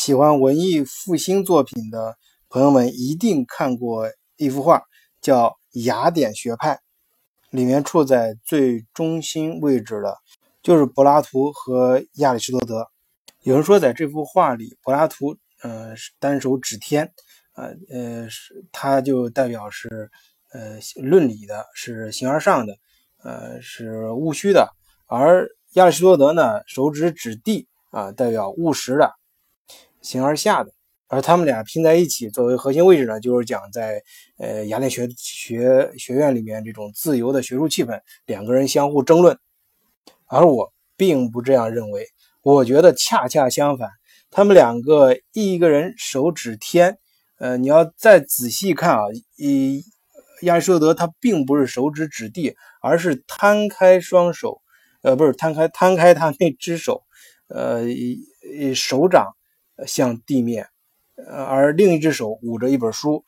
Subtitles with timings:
[0.00, 2.16] 喜欢文艺复兴作品的
[2.48, 4.84] 朋友们一定看过一幅画，
[5.20, 5.48] 叫
[5.84, 6.74] 《雅典学派》，
[7.50, 10.16] 里面处在最中心位置的，
[10.62, 12.86] 就是柏拉图和亚里士多德。
[13.42, 17.12] 有人说，在这幅画里，柏拉图，呃，单手指天，
[17.56, 20.08] 呃，呃，是他就代表是，
[20.52, 22.76] 呃，论理的，是形而上的，
[23.24, 24.64] 呃，是务虚的；
[25.08, 29.12] 而亚里士多德呢，手指指地，啊，代表务实的。
[30.02, 30.72] 形而下的，
[31.06, 34.02] 而他们俩拼在一起作为核心位置呢，就是讲在
[34.38, 39.38] 呃雅典学学学院里面这种自由的学术气氛，两个人相互争论。
[40.26, 42.06] 而我并不这样认为，
[42.42, 43.88] 我觉得恰恰相反，
[44.30, 46.98] 他们两个一个人手指天，
[47.38, 49.04] 呃，你要再仔细看啊，
[49.36, 49.82] 以
[50.42, 54.60] 亚里士多德他并不是手指指地，而是摊开双手，
[55.02, 57.04] 呃，不是摊开摊开他那只手，
[57.48, 57.84] 呃，
[58.74, 59.34] 手掌。
[59.86, 60.68] 向地面，
[61.16, 63.24] 呃，而另一只手捂着一本书，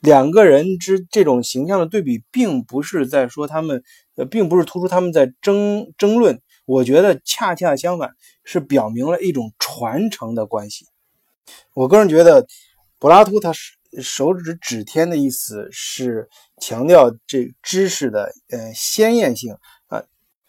[0.00, 3.82] 两个人之这种形象的对比，并不是在说他们，
[4.16, 6.40] 呃，并不是突出他们在争争论。
[6.64, 8.10] 我觉得恰恰相反，
[8.42, 10.86] 是表明了一种传承的关系。
[11.74, 12.46] 我个人觉得，
[12.98, 13.52] 柏拉图他
[14.02, 16.28] 手指指天的意思是
[16.60, 20.02] 强调这知识的呃鲜艳性啊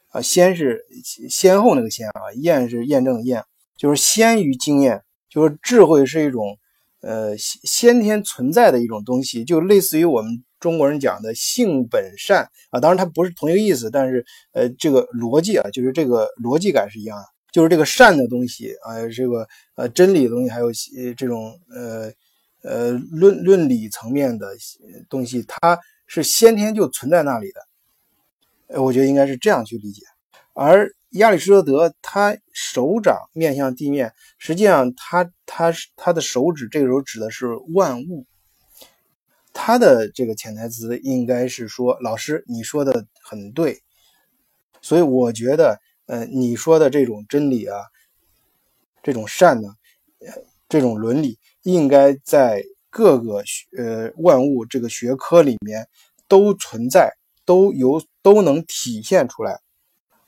[0.10, 0.84] 啊，先是
[1.30, 3.44] 先后那个先啊，验是验证验，
[3.78, 5.04] 就是先于经验。
[5.30, 6.58] 就是智慧是一种，
[7.02, 12.80] 呃，先天存在的一种东西，就类似于我们中国人讲的性本善啊。
[12.80, 17.26] 当然它不是同一个意思，但是呃，这个逻辑啊，就是这个逻辑感是一样的。
[17.52, 20.72] 就是这个善的东西啊，这个呃真理的东西，还有
[21.16, 22.12] 这种呃
[22.64, 24.48] 呃论论理层面的
[25.10, 27.62] 东西，它是先天就存在那里的。
[28.68, 30.04] 呃，我觉得应该是这样去理解，
[30.54, 30.90] 而。
[31.12, 38.26] 亚里士多德他手掌面向地面，实际上他他他的手指这个时候指的是万物。
[39.54, 43.82] 他的这个潜台词应该是说：“老师，你说的很对。”
[44.82, 47.80] 所以我觉得，呃，你说的这种真理啊，
[49.02, 49.70] 这种善呢，
[50.70, 53.44] 这种伦理，应该在各个
[53.78, 55.88] 呃万物这个学科里面
[56.28, 57.12] 都存在，
[57.44, 59.60] 都有都能体现出来。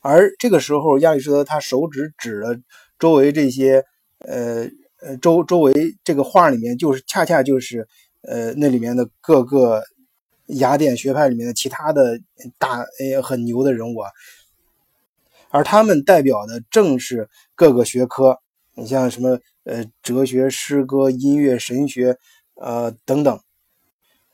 [0.02, 2.56] 而这个时候，亚里士多德他手指指了
[2.98, 3.84] 周围这些，
[4.20, 4.66] 呃
[5.02, 7.86] 呃周周围这个画里面，就是恰恰就是
[8.22, 9.82] 呃那里面的各个
[10.46, 12.18] 雅典学派里面的其他的
[12.56, 14.10] 大呃很牛的人物啊，
[15.50, 18.38] 而他们代表的正是各个学科，
[18.76, 22.16] 你像什么呃哲学、诗歌、音乐、神学，
[22.54, 23.38] 呃等等，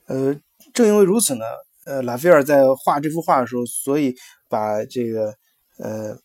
[0.06, 0.37] 呃
[0.72, 1.44] 正因为如此呢，
[1.87, 4.15] 呃拉斐尔在画这幅画的时候，所以
[4.48, 5.34] 把这个。
[5.78, 6.19] 呃，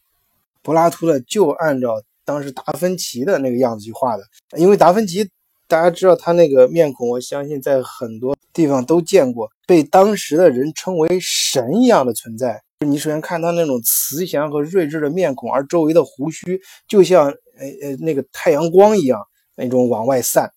[0.62, 4.24] 柏拉图呢，就按照当时达芬奇的那个样子去画的。
[4.58, 5.30] 因为达芬奇，
[5.68, 12.62] 大家知道他那个面孔，我相信在很多地方都见过，被当时的人称为神一样的存在。
[12.86, 19.20] 你首先看他那种慈祥和睿智的面孔，而周围的胡须就像呃呃那个太阳光一样
[19.56, 20.50] 那种往外散，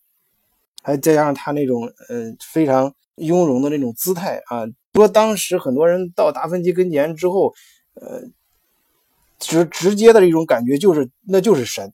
[0.82, 4.64] 还再加上他那种呃非常雍容的那种姿态啊。
[4.94, 7.52] 说当时很多人到达芬奇跟前之后，
[7.94, 8.22] 呃。
[9.38, 11.92] 直直接的一种感觉就是，那就是神，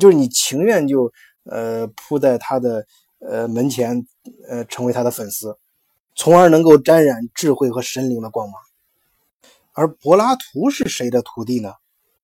[0.00, 1.12] 就是你情愿就
[1.44, 2.86] 呃扑在他的
[3.20, 4.06] 呃门前，
[4.48, 5.58] 呃成为他的粉丝，
[6.14, 8.60] 从而能够沾染智慧和神灵的光芒。
[9.72, 11.74] 而柏拉图是谁的徒弟呢？